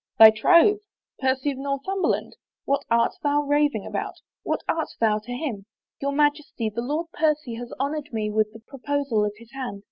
[0.17, 0.79] "Thy troth?
[1.19, 2.35] Percy of Northumberland?
[2.65, 4.15] What art thou rav ing about?
[4.41, 8.61] What art thou to him?"*' Your Majesty, the Lord Percy has honored me with the
[8.61, 9.79] proposal of his hand.